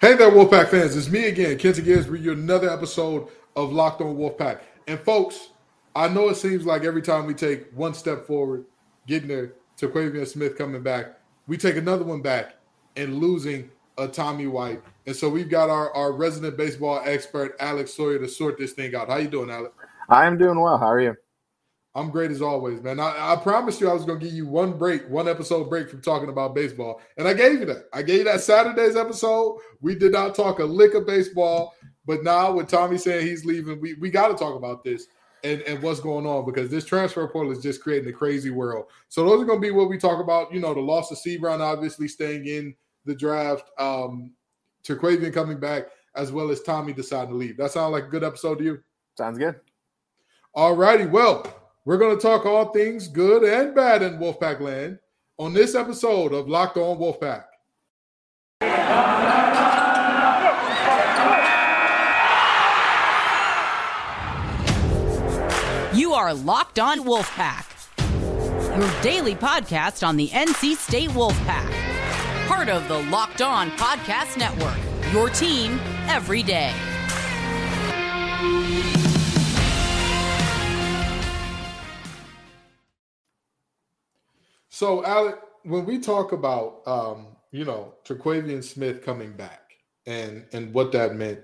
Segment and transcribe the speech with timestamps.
[0.00, 0.96] Hey there, Wolfpack fans.
[0.96, 4.60] It's me again, Kenton Gibbs, bringing you another episode of Locked On Wolfpack.
[4.88, 5.50] And folks,
[5.94, 8.64] I know it seems like every time we take one step forward,
[9.06, 12.56] getting there to Quavian Smith coming back, we take another one back
[12.96, 14.82] and losing a Tommy White.
[15.06, 18.96] And so we've got our, our resident baseball expert, Alex Sawyer, to sort this thing
[18.96, 19.08] out.
[19.08, 19.74] How you doing, Alex?
[20.08, 20.76] I am doing well.
[20.76, 21.16] How are you?
[21.96, 22.98] I'm great as always, man.
[22.98, 25.88] I, I promised you I was going to give you one break, one episode break
[25.88, 27.84] from talking about baseball, and I gave you that.
[27.92, 29.58] I gave you that Saturday's episode.
[29.80, 31.74] We did not talk a lick of baseball,
[32.04, 35.06] but now with Tommy saying he's leaving, we, we got to talk about this
[35.44, 38.86] and, and what's going on because this transfer portal is just creating a crazy world.
[39.08, 40.52] So those are going to be what we talk about.
[40.52, 44.32] You know, the loss of Seabron obviously staying in the draft, um,
[44.84, 47.56] Terquavion coming back, as well as Tommy deciding to leave.
[47.56, 48.82] That sounds like a good episode to you?
[49.16, 49.60] Sounds good.
[50.54, 51.06] All righty.
[51.06, 54.98] Well, we're going to talk all things good and bad in Wolfpack land
[55.38, 57.44] on this episode of Locked On Wolfpack.
[65.94, 67.66] You are Locked On Wolfpack,
[68.78, 74.78] your daily podcast on the NC State Wolfpack, part of the Locked On Podcast Network,
[75.12, 76.74] your team every day.
[84.74, 89.70] So, Alec, when we talk about um, you know Terquavion Smith coming back
[90.04, 91.42] and and what that meant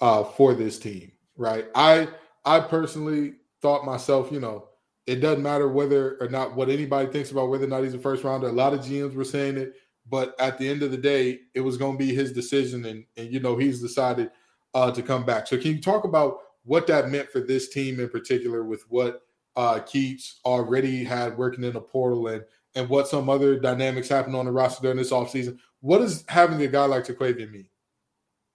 [0.00, 1.66] uh, for this team, right?
[1.76, 2.08] I
[2.44, 4.66] I personally thought myself, you know,
[5.06, 8.00] it doesn't matter whether or not what anybody thinks about whether or not he's a
[8.00, 8.48] first rounder.
[8.48, 9.74] A lot of GMs were saying it,
[10.10, 13.04] but at the end of the day, it was going to be his decision, and
[13.16, 14.32] and you know he's decided
[14.74, 15.46] uh, to come back.
[15.46, 19.22] So, can you talk about what that meant for this team in particular, with what
[19.54, 22.42] uh, Keatts already had working in the portal and
[22.74, 25.58] and what some other dynamics happen on the roster during this offseason.
[25.80, 27.66] What does having a guy like Terquavion mean?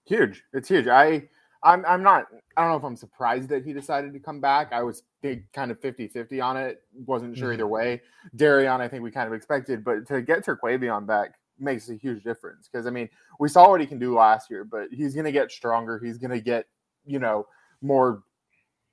[0.04, 0.42] Huge.
[0.52, 0.86] It's huge.
[0.88, 1.28] I
[1.62, 4.72] I'm I'm not I don't know if I'm surprised that he decided to come back.
[4.72, 6.82] I was big kind of 50-50 on it.
[7.06, 7.54] Wasn't sure mm-hmm.
[7.54, 8.02] either way.
[8.36, 12.24] Dereon, I think we kind of expected, but to get Terquavion back makes a huge
[12.24, 12.68] difference.
[12.68, 13.08] Because I mean,
[13.38, 16.00] we saw what he can do last year, but he's gonna get stronger.
[16.02, 16.66] He's gonna get,
[17.04, 17.46] you know,
[17.82, 18.22] more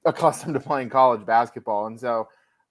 [0.06, 1.88] accustomed to playing college basketball.
[1.88, 2.28] And so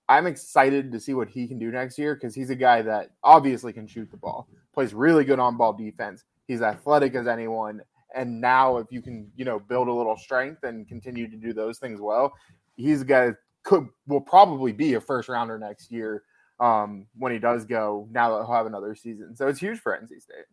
[0.08, 3.10] I'm excited to see what he can do next year because he's a guy that
[3.22, 6.24] obviously can shoot the ball, plays really good on ball defense.
[6.46, 7.80] He's athletic as anyone.
[8.14, 11.52] And now, if you can, you know, build a little strength and continue to do
[11.52, 12.34] those things well,
[12.76, 16.22] he's a guy that could will probably be a first rounder next year
[16.60, 18.06] um, when he does go.
[18.12, 20.44] Now that he'll have another season, so it's huge for NC State.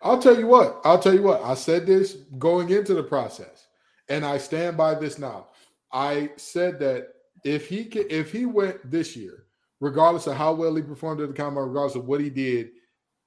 [0.00, 0.80] I'll tell you what.
[0.84, 1.42] I'll tell you what.
[1.42, 3.66] I said this going into the process,
[4.08, 5.48] and I stand by this now.
[5.92, 7.15] I said that
[7.46, 9.44] if he if he went this year,
[9.80, 12.70] regardless of how well he performed at the combine, regardless of what he did,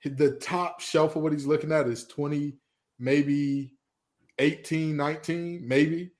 [0.03, 2.53] the top shelf of what he's looking at is 20,
[3.00, 3.74] maybe
[4.38, 6.12] 18, 19, maybe.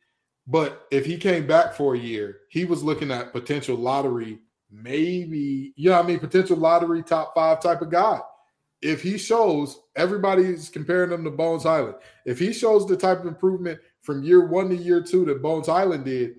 [0.47, 4.39] But if he came back for a year, he was looking at potential lottery,
[4.71, 6.19] maybe, you know I mean?
[6.19, 8.19] Potential lottery top five type of guy.
[8.81, 11.95] If he shows, everybody's comparing him to Bones Hyland.
[12.25, 15.67] If he shows the type of improvement from year one to year two that Bones
[15.67, 16.38] Hyland did,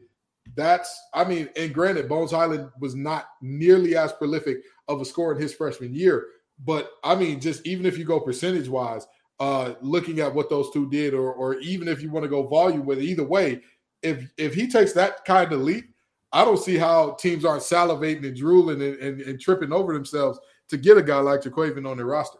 [0.54, 5.32] that's, I mean, and granted, Bones Hyland was not nearly as prolific of a score
[5.32, 6.26] in his freshman year.
[6.64, 9.06] But I mean, just even if you go percentage wise,
[9.38, 12.46] uh, looking at what those two did, or or even if you want to go
[12.46, 13.62] volume with it, either way,
[14.02, 15.86] if if he takes that kind of leap,
[16.32, 20.38] I don't see how teams aren't salivating and drooling and, and, and tripping over themselves
[20.68, 22.38] to get a guy like Terquavion on their roster.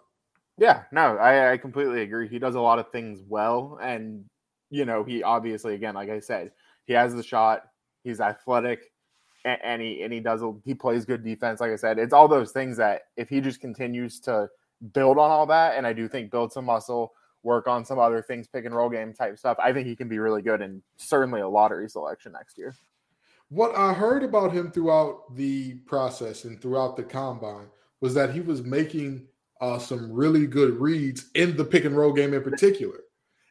[0.59, 2.29] Yeah, no, I, I completely agree.
[2.29, 4.25] He does a lot of things well, and
[4.69, 6.53] you know, he obviously, again, like I said,
[6.85, 7.70] he has the shot.
[8.03, 8.93] He's athletic,
[9.45, 11.61] and, and he and he does he plays good defense.
[11.61, 14.49] Like I said, it's all those things that if he just continues to
[14.93, 17.13] build on all that, and I do think build some muscle,
[17.43, 19.59] work on some other things, pick and roll game type stuff.
[19.63, 22.75] I think he can be really good and certainly a lottery selection next year.
[23.49, 27.67] What I heard about him throughout the process and throughout the combine
[28.01, 29.27] was that he was making
[29.61, 33.01] uh, some really good reads in the pick and roll game in particular.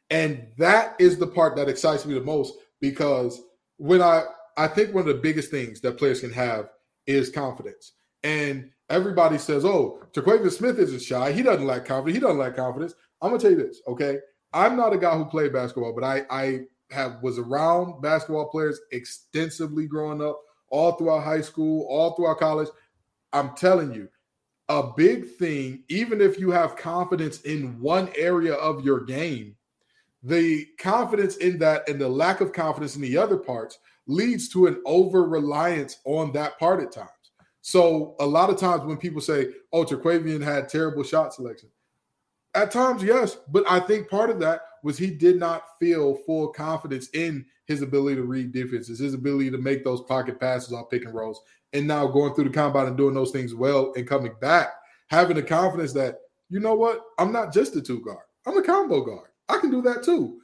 [0.09, 3.41] And that is the part that excites me the most because
[3.77, 4.23] when I
[4.59, 6.69] I think one of the biggest things that players can have
[7.07, 7.93] is confidence.
[8.23, 11.31] And everybody says, "Oh, Terquavion Smith isn't shy.
[11.31, 12.15] He doesn't lack confidence.
[12.15, 14.19] He doesn't lack confidence." I'm gonna tell you this, okay?
[14.51, 18.81] I'm not a guy who played basketball, but I I have was around basketball players
[18.91, 22.67] extensively growing up, all throughout high school, all throughout college.
[23.31, 24.09] I'm telling you,
[24.67, 29.55] a big thing, even if you have confidence in one area of your game,
[30.21, 33.79] the confidence in that and the lack of confidence in the other parts
[34.09, 37.09] leads to an over reliance on that part at times.
[37.61, 41.69] So a lot of times when people say, "Oh, Terquavion had terrible shot selection,"
[42.55, 46.47] At times, yes, but I think part of that was he did not feel full
[46.47, 50.89] confidence in his ability to read defenses, his ability to make those pocket passes off
[50.89, 51.41] pick and rolls,
[51.73, 54.69] and now going through the combine and doing those things well and coming back,
[55.07, 58.63] having the confidence that you know what, I'm not just a two guard, I'm a
[58.63, 59.29] combo guard.
[59.47, 60.39] I can do that too.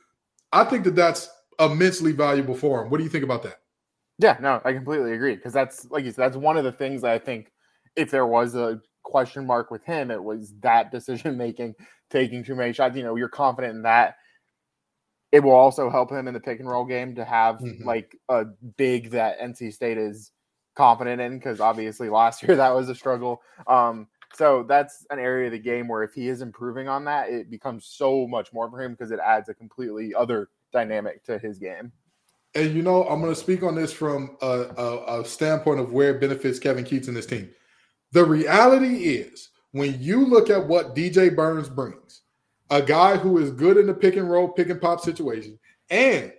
[0.51, 1.29] I think that that's
[1.59, 2.89] immensely valuable for him.
[2.89, 3.61] What do you think about that?
[4.17, 7.03] Yeah, no, I completely agree because that's like you said, that's one of the things
[7.03, 7.51] I think
[7.95, 11.75] if there was a question mark with him, it was that decision making,
[12.09, 12.95] taking too many shots.
[12.95, 14.15] You know, you're confident in that.
[15.31, 17.85] It will also help him in the pick and roll game to have mm-hmm.
[17.85, 18.45] like a
[18.77, 20.31] big that NC State is
[20.77, 23.41] confident in because obviously last year that was a struggle.
[23.67, 27.29] Um, so that's an area of the game where if he is improving on that,
[27.29, 31.39] it becomes so much more for him because it adds a completely other dynamic to
[31.39, 31.91] his game.
[32.53, 35.91] And you know, I'm going to speak on this from a, a, a standpoint of
[35.91, 37.49] where it benefits Kevin Keatts and his team.
[38.11, 42.21] The reality is, when you look at what DJ Burns brings,
[42.69, 46.31] a guy who is good in the pick and roll, pick and pop situation, and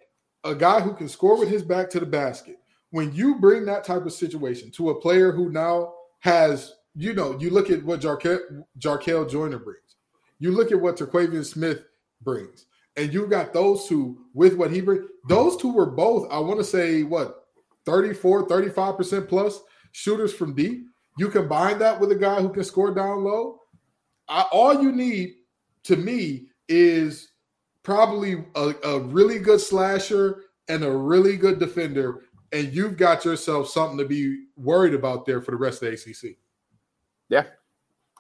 [0.45, 2.57] a guy who can score with his back to the basket.
[2.91, 7.39] When you bring that type of situation to a player who now has, you know,
[7.39, 9.97] you look at what Jarkel, Jarkel Joiner brings,
[10.39, 11.85] you look at what Terquavion Smith
[12.23, 15.07] brings, and you got those two with what he brings.
[15.29, 17.47] Those two were both, I want to say, what,
[17.85, 19.61] 34, 35% plus
[19.93, 20.85] shooters from deep.
[21.19, 23.61] You combine that with a guy who can score down low.
[24.29, 25.35] I, all you need
[25.85, 27.31] to me is
[27.83, 32.23] probably a, a really good slasher and a really good defender,
[32.53, 35.95] and you've got yourself something to be worried about there for the rest of the
[35.95, 36.37] ACC.
[37.29, 37.45] Yeah,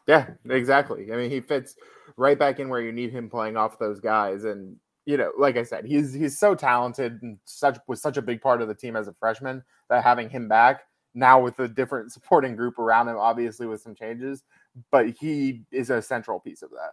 [0.06, 1.12] yeah, exactly.
[1.12, 1.76] I mean, he fits
[2.16, 5.56] right back in where you need him playing off those guys, and you know, like
[5.56, 8.74] I said, he's he's so talented and such was such a big part of the
[8.74, 10.82] team as a freshman that having him back
[11.14, 14.44] now with a different supporting group around him, obviously with some changes,
[14.90, 16.92] but he is a central piece of that.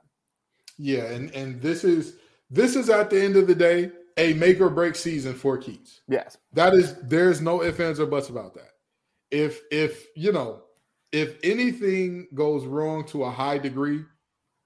[0.78, 2.16] Yeah, and and this is
[2.50, 6.00] this is at the end of the day a make or break season for Keatts.
[6.08, 6.96] Yes, that is.
[7.02, 8.72] There's no ifs ands or buts about that.
[9.32, 10.64] If if you know
[11.14, 14.04] if anything goes wrong to a high degree,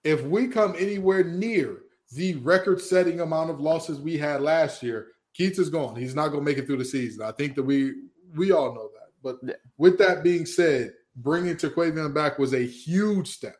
[0.03, 1.79] if we come anywhere near
[2.13, 5.07] the record-setting amount of losses we had last year,
[5.37, 5.97] Keatts is gone.
[5.97, 7.23] He's not going to make it through the season.
[7.23, 7.93] I think that we
[8.35, 9.09] we all know that.
[9.21, 9.55] But yeah.
[9.77, 13.57] with that being said, bringing Terquavion back was a huge step.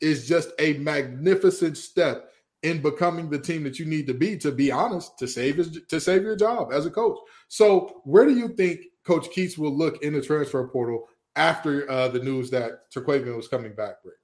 [0.00, 2.30] It's just a magnificent step
[2.62, 4.36] in becoming the team that you need to be.
[4.38, 7.18] To be honest, to save his to save your job as a coach.
[7.48, 12.08] So, where do you think Coach Keatts will look in the transfer portal after uh,
[12.08, 14.16] the news that Terquavion was coming back brings?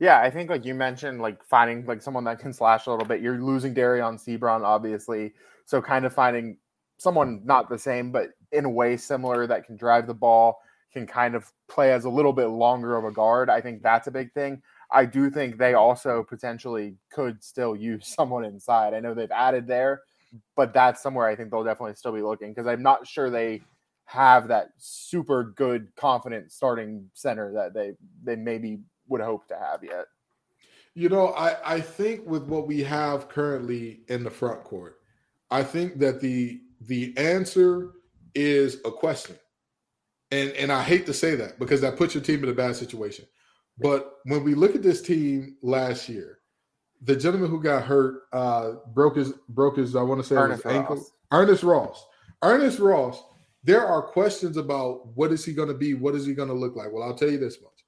[0.00, 3.06] Yeah, I think like you mentioned, like finding like someone that can slash a little
[3.06, 3.22] bit.
[3.22, 5.32] You're losing Dereon Seabron, obviously,
[5.64, 6.58] so kind of finding
[6.98, 10.60] someone not the same, but in a way similar that can drive the ball,
[10.92, 13.48] can kind of play as a little bit longer of a guard.
[13.48, 14.60] I think that's a big thing.
[14.92, 18.92] I do think they also potentially could still use someone inside.
[18.92, 20.02] I know they've added there,
[20.56, 23.62] but that's somewhere I think they'll definitely still be looking because I'm not sure they
[24.10, 27.92] have that super good, confident starting center that they
[28.24, 30.06] they maybe would hope to have yet.
[30.94, 34.96] You know, I I think with what we have currently in the front court,
[35.48, 37.92] I think that the the answer
[38.34, 39.36] is a question.
[40.32, 42.74] And and I hate to say that because that puts your team in a bad
[42.74, 43.26] situation.
[43.78, 46.38] But when we look at this team last year,
[47.00, 50.64] the gentleman who got hurt uh, broke his broke his I want to say Ernest
[50.64, 50.96] his ankle.
[50.96, 51.12] Ross.
[51.30, 52.06] Ernest Ross.
[52.42, 53.22] Ernest Ross.
[53.62, 55.94] There are questions about what is he going to be?
[55.94, 56.92] What is he going to look like?
[56.92, 57.84] Well, I'll tell you this much: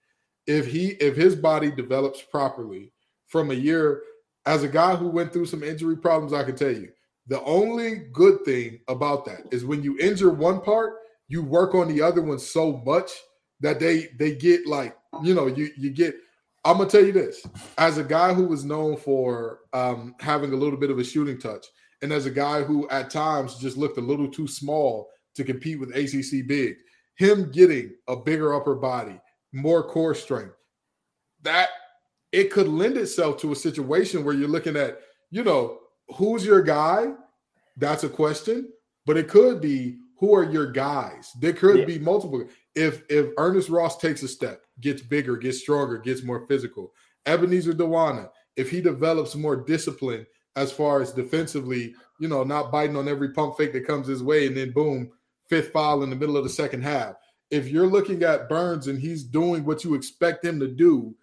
[0.46, 2.92] if he if his body develops properly
[3.26, 4.02] from a year
[4.44, 6.88] as a guy who went through some injury problems, I can tell you
[7.26, 10.94] the only good thing about that is when you injure one part,
[11.28, 13.10] you work on the other one so much
[13.60, 16.14] that they they get like you know you you get.
[16.64, 17.44] I'm gonna tell you this
[17.78, 21.38] as a guy who was known for um, having a little bit of a shooting
[21.38, 21.66] touch,
[22.02, 25.80] and as a guy who at times just looked a little too small to compete
[25.80, 26.76] with ACC big,
[27.16, 29.20] him getting a bigger upper body,
[29.52, 30.54] more core strength,
[31.42, 31.68] that
[32.32, 35.78] it could lend itself to a situation where you're looking at you know
[36.16, 37.12] who's your guy?
[37.76, 38.70] That's a question.
[39.06, 41.32] But it could be who are your guys?
[41.40, 41.84] There could yeah.
[41.84, 42.44] be multiple.
[42.74, 46.92] If if Ernest Ross takes a step, gets bigger, gets stronger, gets more physical,
[47.26, 52.96] Ebenezer Dowuona, if he develops more discipline as far as defensively, you know, not biting
[52.96, 55.10] on every pump fake that comes his way, and then boom,
[55.48, 57.14] fifth foul in the middle of the second half.
[57.50, 61.14] If you're looking at Burns and he's doing what you expect him to do,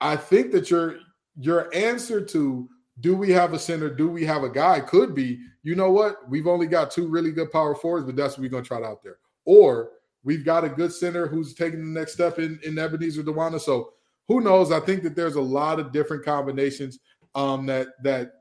[0.00, 0.98] I think that your
[1.36, 2.68] your answer to
[3.00, 3.92] do we have a center?
[3.92, 4.80] Do we have a guy?
[4.80, 6.28] Could be, you know what?
[6.28, 8.84] We've only got two really good power forwards, but that's what we're going to try
[8.84, 9.18] out there.
[9.44, 9.90] Or
[10.22, 13.60] we've got a good center who's taking the next step in, in Ebenezer Dowuona.
[13.60, 13.94] So
[14.28, 14.70] who knows?
[14.70, 17.00] I think that there's a lot of different combinations
[17.34, 18.32] um, that that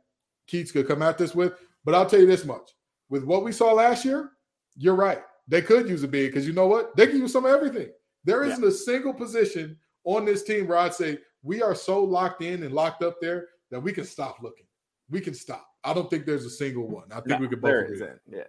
[0.48, 1.54] Keatts could come at this with.
[1.84, 2.72] But I'll tell you this much:
[3.10, 4.32] with what we saw last year,
[4.76, 5.22] you're right.
[5.48, 6.96] They could use a big because you know what?
[6.96, 7.90] They can use some of everything.
[8.24, 8.70] There isn't yeah.
[8.70, 12.74] a single position on this team where I'd say we are so locked in and
[12.74, 14.66] locked up there that we can stop looking.
[15.10, 15.68] We can stop.
[15.84, 17.12] I don't think there's a single one.
[17.12, 18.00] I think no, we could both agree.
[18.32, 18.44] Yeah.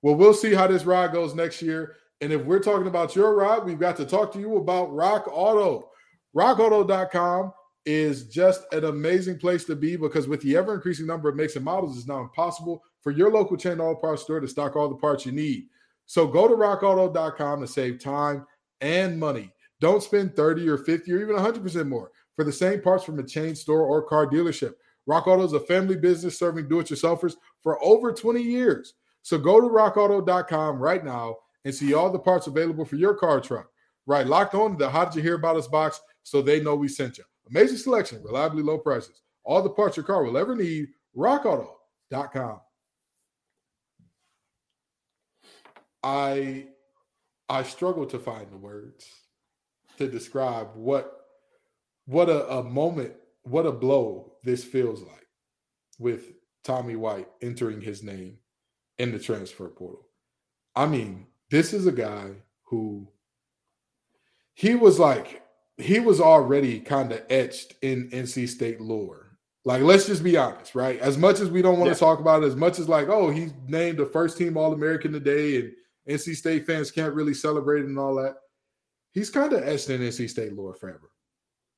[0.00, 1.96] Well, we'll see how this ride goes next year.
[2.20, 5.26] And if we're talking about your ride, we've got to talk to you about Rock
[5.28, 5.90] Auto.
[6.36, 7.52] RockAuto.com
[7.84, 11.56] is just an amazing place to be because with the ever increasing number of makes
[11.56, 14.88] and models, it's now impossible for your local chain auto parts store to stock all
[14.88, 15.64] the parts you need.
[16.06, 18.46] So go to rockauto.com to save time
[18.80, 19.52] and money.
[19.80, 23.22] Don't spend 30 or 50 or even 100% more for the same parts from a
[23.22, 24.74] chain store or car dealership.
[25.06, 28.94] Rock Auto is a family business serving do it yourselfers for over 20 years.
[29.22, 33.40] So go to rockauto.com right now and see all the parts available for your car
[33.40, 33.68] truck.
[34.06, 36.88] Right, locked on the How Did You Hear About Us box so they know we
[36.88, 37.24] sent you.
[37.54, 39.20] Amazing selection, reliably low prices.
[39.44, 40.88] All the parts your car will ever need.
[41.16, 42.60] RockAuto.com.
[46.02, 46.66] I
[47.48, 49.06] I struggle to find the words
[49.98, 51.26] to describe what
[52.06, 55.26] what a, a moment, what a blow this feels like
[55.98, 56.32] with
[56.64, 58.38] Tommy White entering his name
[58.98, 60.08] in the transfer portal.
[60.74, 62.30] I mean, this is a guy
[62.64, 63.08] who
[64.54, 65.42] he was like
[65.82, 69.38] he was already kind of etched in NC State lore.
[69.64, 70.98] Like, let's just be honest, right?
[70.98, 71.94] As much as we don't want yeah.
[71.94, 74.72] to talk about it, as much as like, oh, he's named the first team All
[74.72, 75.72] American today, and
[76.08, 78.36] NC State fans can't really celebrate it and all that.
[79.12, 81.10] He's kind of etched in NC State lore forever.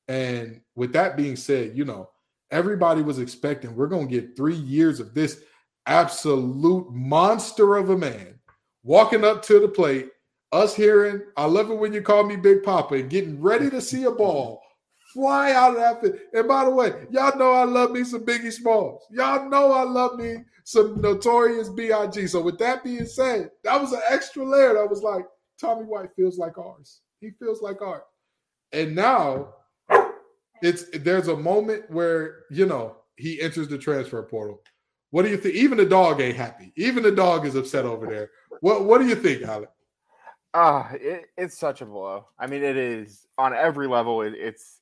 [0.07, 2.09] And with that being said, you know,
[2.51, 5.41] everybody was expecting we're going to get three years of this
[5.85, 8.39] absolute monster of a man
[8.83, 10.09] walking up to the plate
[10.55, 13.81] us hearing, I love it when you call me Big Papa and getting ready to
[13.81, 14.61] see a ball
[15.15, 16.01] fly out of that.
[16.01, 16.29] Fit.
[16.33, 19.03] And by the way, y'all know I love me some Biggie Smalls.
[19.09, 22.27] Y'all know I love me some Notorious B.I.G.
[22.27, 25.25] So with that being said, that was an extra layer that was like,
[25.59, 26.99] Tommy White feels like ours.
[27.21, 28.03] He feels like art.
[28.73, 29.53] And now
[30.61, 34.61] it's there's a moment where, you know, he enters the transfer portal.
[35.11, 35.55] What do you think?
[35.55, 36.73] Even the dog ain't happy.
[36.75, 38.31] Even the dog is upset over there.
[38.59, 39.69] What what do you think, Alec?
[40.57, 42.27] Ah, uh, it, it's such a blow.
[42.39, 44.21] I mean, it is on every level.
[44.21, 44.79] It, it's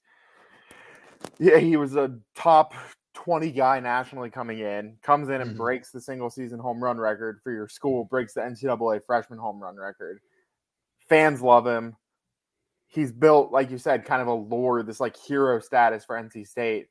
[1.39, 2.75] yeah, he was a top
[3.15, 5.57] 20 guy nationally coming in, comes in and mm-hmm.
[5.57, 9.59] breaks the single season home run record for your school, breaks the NCAA freshman home
[9.59, 10.19] run record.
[11.09, 11.95] Fans love him.
[12.87, 16.47] He's built, like you said, kind of a lore, this like hero status for NC
[16.47, 16.85] State.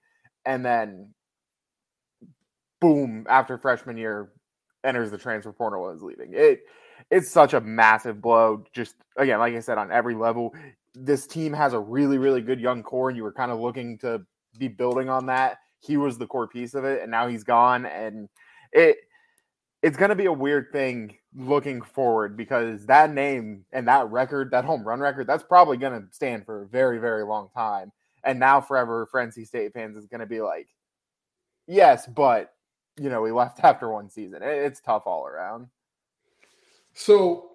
[0.45, 1.15] And then,
[2.81, 4.33] boom, after freshman year,
[4.83, 6.33] enters the transfer portal and is leaving.
[6.35, 6.63] It
[7.11, 8.65] it's such a massive blow.
[8.73, 10.55] Just again, like I said, on every level,
[10.95, 13.99] this team has a really, really good young core, and you were kind of looking
[13.99, 14.23] to
[14.59, 15.59] be building on that.
[15.81, 18.29] He was the core piece of it, and now he's gone, and
[18.73, 18.97] it
[19.83, 24.53] it's going to be a weird thing looking forward because that name and that record,
[24.53, 27.91] that home run record, that's probably going to stand for a very, very long time.
[28.23, 30.69] And now, forever, for NC State fans, is going to be like,
[31.67, 32.53] yes, but
[32.99, 34.41] you know, we left after one season.
[34.43, 35.69] It's tough all around.
[36.95, 37.51] So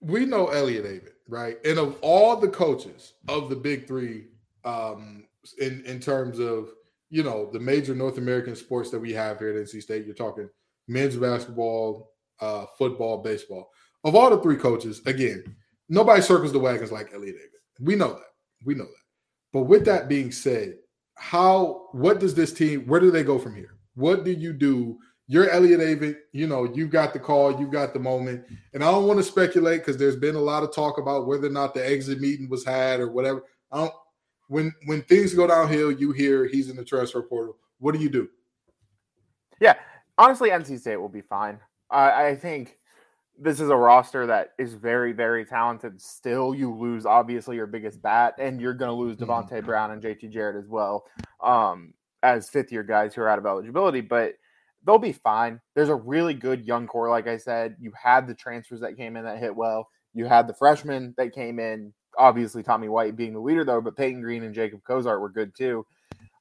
[0.00, 1.56] we know Elliott Avent, right?
[1.64, 4.26] And of all the coaches of the big three,
[4.64, 5.24] um,
[5.58, 6.70] in in terms of
[7.10, 10.14] you know the major North American sports that we have here at NC State, you're
[10.14, 10.48] talking
[10.88, 13.70] men's basketball, uh, football, baseball.
[14.04, 15.56] Of all the three coaches, again,
[15.88, 17.84] nobody circles the wagons like Elliott Avent.
[17.86, 18.32] We know that.
[18.64, 18.90] We know that.
[19.52, 20.76] But with that being said,
[21.16, 22.86] how what does this team?
[22.86, 23.76] Where do they go from here?
[23.94, 26.16] What do you do you're Elliott Avent.
[26.32, 28.44] You know, you've got the call, you've got the moment.
[28.72, 31.46] And I don't want to speculate because there's been a lot of talk about whether
[31.46, 33.44] or not the exit meeting was had or whatever.
[33.72, 33.94] I don't
[34.48, 37.56] when when things go downhill, you hear he's in the transfer portal.
[37.78, 38.28] What do you do?
[39.60, 39.74] Yeah,
[40.18, 41.58] honestly, NC State will be fine.
[41.90, 42.78] I, I think
[43.38, 46.00] this is a roster that is very, very talented.
[46.00, 49.30] Still, you lose obviously your biggest bat, and you're going to lose mm-hmm.
[49.30, 49.66] Mm-hmm.
[49.66, 51.04] Brown and JT Jarrett as well
[51.42, 54.00] um, as fifth year guys who are out of eligibility.
[54.00, 54.34] But
[54.84, 55.60] they'll be fine.
[55.74, 57.76] There's a really good young core, like I said.
[57.80, 59.88] You had the transfers that came in that hit well.
[60.12, 61.92] You had the freshmen that came in.
[62.16, 65.54] Obviously, Tommy White being the leader, though, but Peyton Green and Jacob Cozart were good
[65.54, 65.84] too.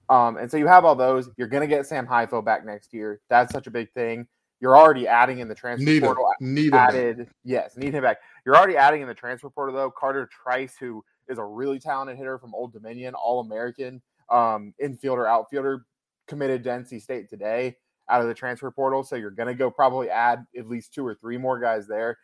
[0.09, 1.29] Um, and so you have all those.
[1.38, 3.21] You're going to get Sam Hifo back next year.
[3.29, 4.27] That's such a big thing.
[4.59, 6.31] You're already adding in the transfer need portal.
[6.39, 6.53] Him.
[6.53, 8.19] Need added, him yes, need him back.
[8.45, 9.91] You're already adding in the transfer portal though.
[9.91, 15.27] Carter Trice, who is a really talented hitter from Old Dominion, All American um, infielder,
[15.27, 15.85] outfielder,
[16.27, 17.75] committed to NC State today
[18.10, 19.03] out of the transfer portal.
[19.03, 22.17] So you're going to go probably add at least two or three more guys there.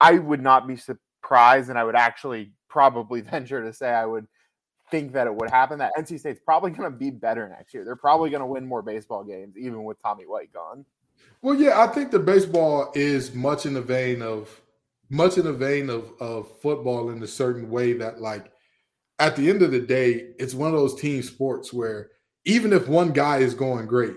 [0.00, 4.26] I would not be surprised, and I would actually probably venture to say I would
[4.90, 5.78] think that it would happen.
[5.78, 7.84] That NC State's probably going to be better next year.
[7.84, 10.84] They're probably going to win more baseball games, even with Tommy White gone.
[11.42, 14.60] Well, yeah, I think the baseball is much in the vein of
[15.10, 18.52] much in the vein of of football in a certain way that like
[19.18, 22.10] at the end of the day, it's one of those team sports where
[22.44, 24.14] even if one guy is going great,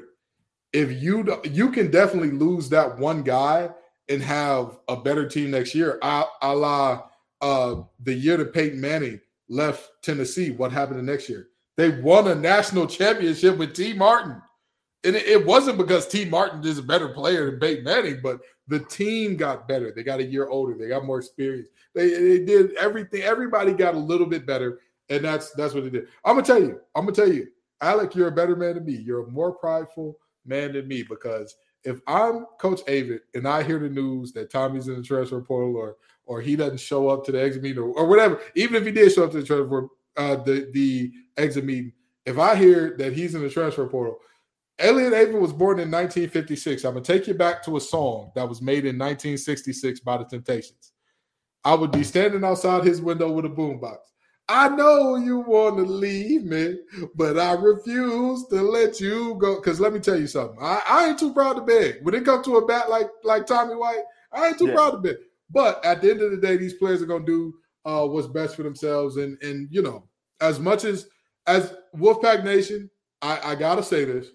[0.73, 3.69] if you you can definitely lose that one guy
[4.09, 7.03] and have a better team next year, a, a la
[7.41, 10.51] uh, the year that Peyton Manning left Tennessee.
[10.51, 11.47] What happened the next year?
[11.77, 14.41] They won a national championship with Tee Martin.
[15.03, 18.39] And it, it wasn't because Tee Martin is a better player than Peyton Manning, but
[18.67, 19.91] the team got better.
[19.91, 20.75] They got a year older.
[20.77, 21.67] They got more experience.
[21.95, 23.23] They, they did everything.
[23.23, 26.07] Everybody got a little bit better, and that's that's what they did.
[26.23, 26.79] I'm gonna tell you.
[26.95, 27.47] I'm gonna tell you,
[27.81, 28.15] Alec.
[28.15, 28.93] You're a better man than me.
[28.93, 33.79] You're a more prideful man than me because if I'm Coach Avent and I hear
[33.79, 37.31] the news that Tommy's in the transfer portal or or he doesn't show up to
[37.31, 39.88] the exit meeting or, or whatever, even if he did show up to the transfer
[40.17, 41.91] uh, the the exit meeting,
[42.25, 44.17] if I hear that he's in the transfer portal,
[44.79, 46.86] Elliott Avent was born in 1956.
[46.86, 50.25] I'm gonna take you back to a song that was made in 1966 by the
[50.25, 50.93] Temptations.
[51.63, 53.98] I would be standing outside his window with a boombox.
[54.48, 56.77] I know you want to leave me,
[57.15, 59.55] but I refuse to let you go.
[59.55, 62.00] Because let me tell you something, I, I, ain't too proud to beg.
[62.03, 64.75] When it comes to a bat like like Tommy White, I ain't too yeah.
[64.75, 65.17] proud to beg.
[65.50, 67.53] But at the end of the day, these players are gonna do
[67.86, 69.17] uh, what's best for themselves.
[69.17, 70.07] And and you know,
[70.41, 71.07] as much as
[71.48, 72.89] as Wolfpack Nation,
[73.21, 74.27] I, I gotta say this: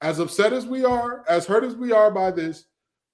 [0.00, 2.64] as upset as we are, as hurt as we are by this,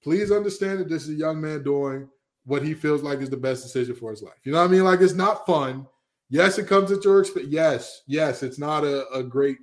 [0.03, 2.07] please understand that this is a young man doing
[2.45, 4.39] what he feels like is the best decision for his life.
[4.43, 4.83] You know what I mean?
[4.83, 5.87] Like it's not fun.
[6.31, 7.47] Yes, it comes at your expense.
[7.49, 9.57] Yes, yes, it's not a, a great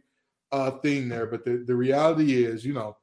[0.53, 2.95] uh, thing there, but the, the reality is, you know,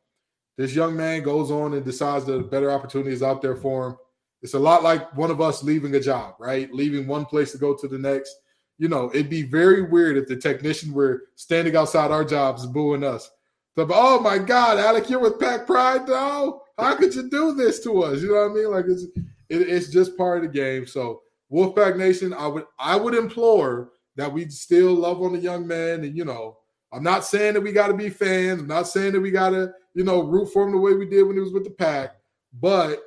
[0.55, 3.97] this young man goes on and decides that better opportunity is out there for him.
[4.43, 6.71] It's a lot like one of us leaving a job, right?
[6.71, 8.35] Leaving one place to go to the next.
[8.77, 13.03] You know, it'd be very weird if the technician were standing outside our jobs booing
[13.03, 13.31] us.
[13.75, 16.61] So, oh my God, Alec, you're with Pack Pride now?
[16.77, 18.21] How could you do this to us?
[18.21, 18.71] You know what I mean?
[18.71, 19.05] Like it's
[19.49, 20.85] it, it's just part of the game.
[20.85, 21.21] So
[21.55, 26.03] Wolfpack Nation, I would I would implore that we still love on the young man.
[26.03, 26.57] And you know,
[26.91, 28.61] I'm not saying that we got to be fans.
[28.61, 31.05] I'm not saying that we got to you know root for him the way we
[31.05, 32.17] did when he was with the pack.
[32.59, 33.01] But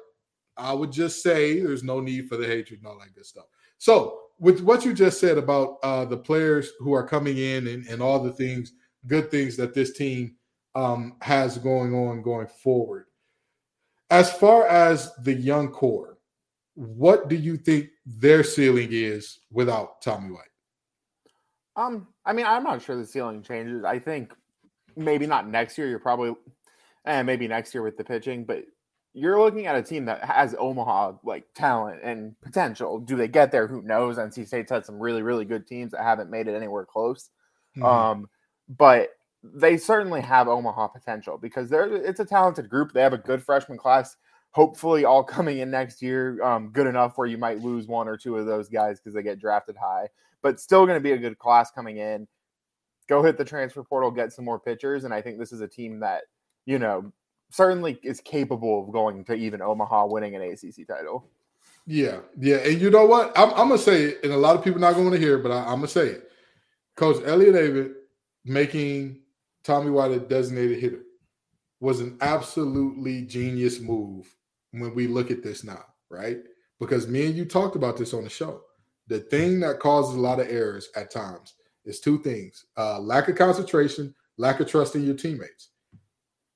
[0.57, 3.47] I would just say there's no need for the hatred and all that good stuff.
[3.77, 7.87] So with what you just said about uh, the players who are coming in and,
[7.87, 8.73] and all the things,
[9.07, 10.37] good things that this team
[10.75, 13.07] um, has going on going forward.
[14.11, 16.19] As far as the young core,
[16.75, 20.45] what do you think their ceiling is without Tommy White?
[21.77, 23.85] Um, I mean, I'm not sure the ceiling changes.
[23.85, 24.33] I think
[24.97, 25.89] maybe not next year.
[25.89, 26.31] You're probably,
[27.05, 28.65] and eh, maybe next year with the pitching, but
[29.13, 32.99] you're looking at a team that has Omaha like talent and potential.
[32.99, 33.67] Do they get there?
[33.67, 34.17] Who knows?
[34.17, 37.31] NC State's had some really, really good teams that haven't made it anywhere close.
[37.77, 37.85] Mm-hmm.
[37.85, 38.29] Um,
[38.69, 39.11] but
[39.43, 42.93] they certainly have Omaha potential because they're it's a talented group.
[42.93, 44.17] They have a good freshman class
[44.53, 48.17] hopefully all coming in next year um, good enough where you might lose one or
[48.17, 50.09] two of those guys because they get drafted high,
[50.43, 52.27] but still going to be a good class coming in.
[53.09, 55.69] Go hit the transfer portal, get some more pitchers, and I think this is a
[55.69, 56.25] team that
[56.67, 57.11] you know
[57.51, 61.27] certainly is capable of going to even Omaha winning an ACC title.
[61.87, 63.33] Yeah, yeah, and you know what?
[63.35, 65.51] I'm, I'm gonna say it, and a lot of people not going to hear, but
[65.51, 66.31] I, am gonna say it.
[66.97, 67.95] Coach Elliott Avent
[68.45, 69.21] making
[69.65, 71.01] Tommy White a designated hitter
[71.81, 74.27] was an absolutely genius move
[74.73, 76.39] when we look at this now, right?
[76.81, 78.63] Because me and you talked about this on the show.
[79.07, 83.29] The thing that causes a lot of errors at times is two things: uh, lack
[83.29, 85.71] of concentration, lack of trust in your teammates.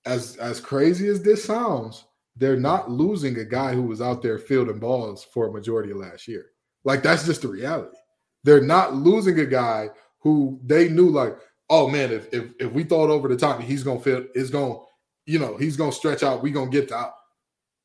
[0.04, 2.04] As as crazy as this sounds,
[2.36, 5.98] they're not losing a guy who was out there fielding balls for a majority of
[5.98, 6.46] last year.
[6.84, 7.96] Like that's just the reality.
[8.44, 11.36] They're not losing a guy who they knew like,
[11.70, 14.50] oh man, if if, if we throw it over the top, he's gonna feel it's
[14.50, 14.78] gonna,
[15.26, 16.42] you know, he's gonna stretch out.
[16.42, 17.14] We're gonna get to out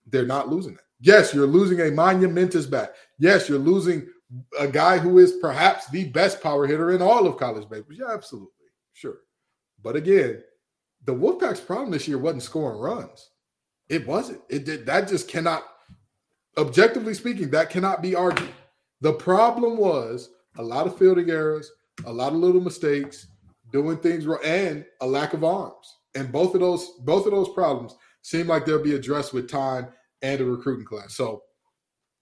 [0.09, 0.81] they're not losing it.
[0.99, 2.95] Yes, you're losing a monumentous bat.
[3.19, 4.07] Yes, you're losing
[4.59, 7.95] a guy who is perhaps the best power hitter in all of college baseball.
[7.95, 8.49] Yeah, absolutely.
[8.93, 9.19] Sure.
[9.83, 10.43] But again,
[11.05, 13.29] the Wolfpack's problem this year wasn't scoring runs.
[13.89, 14.41] It wasn't.
[14.49, 15.63] It did that just cannot
[16.57, 18.49] objectively speaking, that cannot be argued.
[19.01, 21.71] The problem was a lot of fielding errors,
[22.05, 23.27] a lot of little mistakes,
[23.71, 25.96] doing things wrong, and a lack of arms.
[26.17, 29.87] And both of those, both of those problems seem like they'll be addressed with time
[30.21, 31.15] and a recruiting class.
[31.15, 31.43] So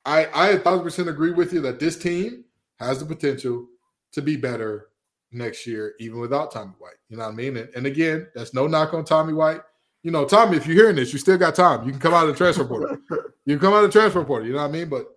[0.04, 2.44] I I a thousand percent agree with you that this team
[2.80, 3.68] has the potential
[4.12, 4.90] to be better
[5.32, 6.96] next year, even without Tommy White.
[7.10, 7.58] You know what I mean?
[7.58, 9.62] And, and again, that's no knock on Tommy White.
[10.04, 11.86] You know, Tommy, if you're hearing this, you still got time.
[11.86, 12.98] You can come out of the transfer portal.
[13.46, 14.48] you can come out of the transfer portal.
[14.48, 14.90] You know what I mean?
[14.90, 15.08] But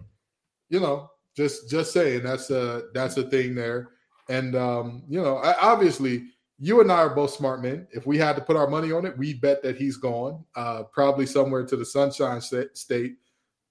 [0.70, 3.88] you know, just just saying that's a that's a thing there.
[4.28, 6.24] And um, you know, obviously,
[6.58, 7.86] you and I are both smart men.
[7.92, 10.84] If we had to put our money on it, we bet that he's gone, uh,
[10.84, 13.16] probably somewhere to the Sunshine State,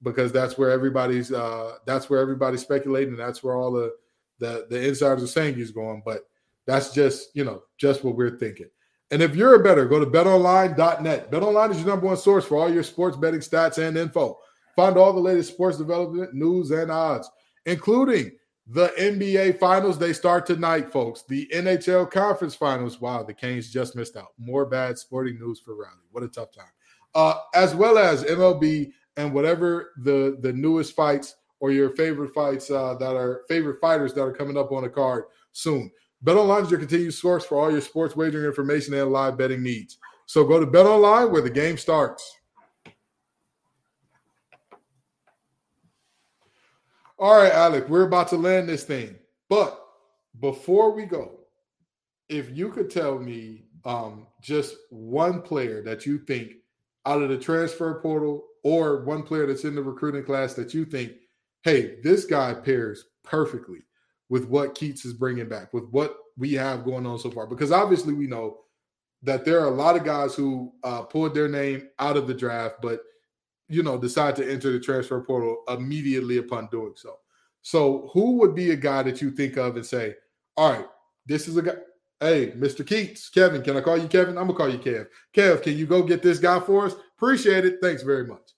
[0.04, 3.10] because that's where everybody's uh, that's where everybody's speculating.
[3.10, 3.94] And that's where all the
[4.40, 6.02] the the insiders are saying he's going.
[6.06, 6.22] But
[6.66, 8.70] that's just you know just what we're thinking.
[9.12, 11.32] And if you're a better, go to betonline.net.
[11.32, 14.38] BetOnline is your number one source for all your sports betting stats and info.
[14.76, 17.30] Find all the latest sports development news and odds,
[17.66, 18.32] including
[18.70, 19.98] the NBA finals.
[19.98, 21.24] They start tonight, folks.
[21.28, 23.00] The NHL conference finals.
[23.00, 24.34] Wow, the Canes just missed out.
[24.38, 25.94] More bad sporting news for Raleigh.
[26.12, 26.66] What a tough time.
[27.16, 32.70] Uh, as well as MLB and whatever the the newest fights or your favorite fights
[32.70, 35.90] uh, that are favorite fighters that are coming up on the card soon.
[36.24, 39.98] BetOnline is your continued source for all your sports wagering information and live betting needs.
[40.26, 42.37] So go to BetOnline where the game starts.
[47.20, 49.16] All right, Alec, we're about to land this thing.
[49.50, 49.82] But
[50.40, 51.40] before we go,
[52.30, 56.52] if you could tell me um, just one player that you think
[57.08, 60.86] out of the transfer portal or one player that's in the recruiting class that you
[60.86, 61.14] think,
[61.64, 63.80] hey, this guy pairs perfectly
[64.30, 67.48] with what Keatts is bringing back, with what we have going on so far.
[67.48, 68.60] Because obviously, we know
[69.24, 72.34] that there are a lot of guys who uh, pulled their name out of the
[72.34, 73.00] draft, but
[73.70, 77.18] you know decide to enter the transfer portal immediately upon doing so.
[77.62, 80.16] So, who would be a guy that you think of and say,
[80.56, 80.86] "All right,
[81.26, 81.76] this is a guy."
[82.20, 82.84] Hey, Mr.
[82.84, 84.38] Keatts, Kevin, can I call you Kevin?
[84.38, 85.08] I'm gonna call you Kev.
[85.36, 86.96] Kev, can you go get this guy for us?
[87.16, 87.80] Appreciate it.
[87.82, 88.54] Thanks very much.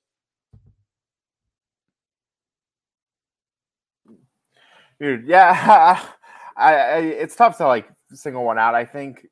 [5.00, 6.02] Dude, yeah,
[6.58, 8.76] I, I, it's tough to like single one out.
[8.76, 9.28] I think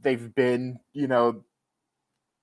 [0.00, 1.44] they've been, you know,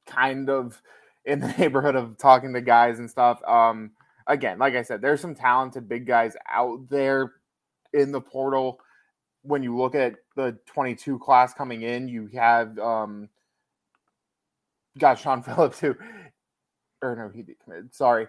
[0.06, 0.82] kind of
[1.28, 3.44] in the neighborhood of talking to guys and stuff.
[3.44, 3.92] Um,
[4.26, 7.34] again, like I said, there's some talented big guys out there
[7.94, 8.80] in the portal.
[9.44, 13.30] When you look at the 22 class coming in, you have um,
[14.98, 15.96] got Sean Phillips who,
[17.02, 17.94] or no, he decommitted.
[17.94, 18.28] Sorry,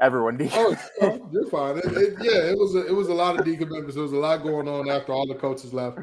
[0.00, 0.78] everyone decommitted.
[1.02, 1.78] Oh, you're fine.
[1.78, 3.94] It, it, yeah, it was a, it was a lot of decommitments.
[3.94, 5.98] There was a lot going on after all the coaches left.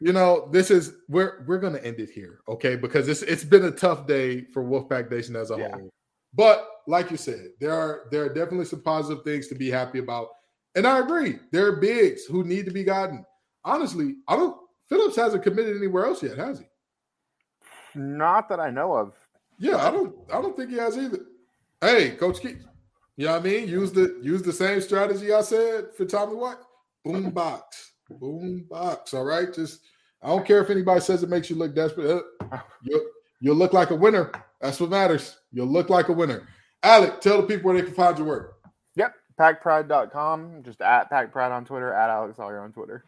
[0.00, 2.74] You know, this is we're we're gonna end it here, okay?
[2.74, 5.72] Because it's it's been a tough day for Wolfpack Nation as a yeah.
[5.72, 5.90] whole.
[6.32, 9.98] But like you said, there are there are definitely some positive things to be happy
[9.98, 10.28] about.
[10.74, 11.38] And I agree.
[11.52, 13.24] There are bigs who need to be gotten.
[13.64, 14.56] Honestly, I don't
[14.88, 16.66] Phillips hasn't committed anywhere else yet, has he?
[17.94, 19.14] Not that I know of.
[19.58, 21.18] Yeah, I don't I don't think he has either.
[21.80, 22.64] Hey, Coach Keith,
[23.16, 23.68] you know what I mean?
[23.68, 26.56] Use the use the same strategy I said for Tommy White.
[27.04, 27.89] Boom box.
[28.10, 29.14] Boom box.
[29.14, 29.52] All right.
[29.52, 29.80] Just
[30.22, 32.24] I don't care if anybody says it makes you look desperate.
[32.50, 33.06] Uh, you'll,
[33.40, 34.32] you'll look like a winner.
[34.60, 35.36] That's what matters.
[35.52, 36.46] You'll look like a winner.
[36.82, 38.58] Alec, tell the people where they can find your work.
[38.96, 39.14] Yep.
[39.38, 40.62] Packpride.com.
[40.64, 43.04] Just at Packpride on Twitter, at Alex Sawyer on Twitter.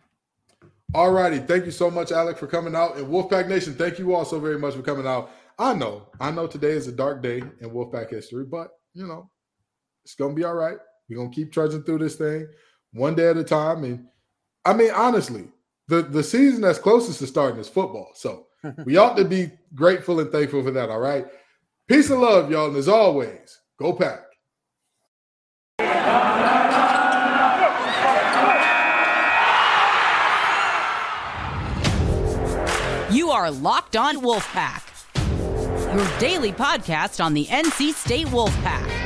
[0.95, 1.39] All righty.
[1.39, 2.97] Thank you so much, Alec, for coming out.
[2.97, 5.31] And Wolfpack Nation, thank you all so very much for coming out.
[5.59, 9.31] I know, I know today is a dark day in Wolfpack history, but you know,
[10.05, 10.77] it's gonna be all right.
[11.09, 12.49] We're gonna keep trudging through this thing
[12.93, 13.85] one day at a time.
[13.85, 14.07] And
[14.65, 15.49] I mean, honestly,
[15.89, 18.13] the the season that's closest to starting is football.
[18.15, 18.47] So
[18.85, 20.91] we ought to be grateful and thankful for that.
[20.91, 21.27] All right.
[21.89, 22.69] Peace and love, y'all.
[22.69, 24.21] And as always, go pack.
[33.13, 34.85] You are Locked On Wolfpack,
[35.95, 39.03] your daily podcast on the NC State Wolfpack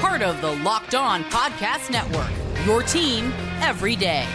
[0.00, 2.30] part of the Locked On Podcast Network.
[2.64, 4.26] Your team every day.